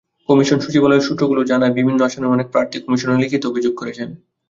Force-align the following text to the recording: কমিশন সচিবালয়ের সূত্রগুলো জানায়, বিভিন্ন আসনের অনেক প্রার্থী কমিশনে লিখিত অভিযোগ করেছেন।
কমিশন 0.29 0.57
সচিবালয়ের 0.59 1.05
সূত্রগুলো 1.07 1.41
জানায়, 1.43 1.75
বিভিন্ন 1.77 1.99
আসনের 2.03 2.33
অনেক 2.35 2.47
প্রার্থী 2.53 2.77
কমিশনে 2.79 3.21
লিখিত 3.23 3.43
অভিযোগ 3.45 3.73
করেছেন। 3.77 4.09